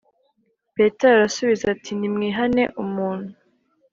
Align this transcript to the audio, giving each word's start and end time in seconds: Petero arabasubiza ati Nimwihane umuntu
Petero 0.75 1.07
arabasubiza 1.13 1.65
ati 1.73 1.91
Nimwihane 1.99 2.63
umuntu 2.83 3.31